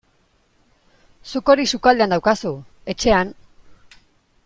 [1.33, 2.53] Zuk hori sukaldean daukazu,
[2.95, 3.35] etxean.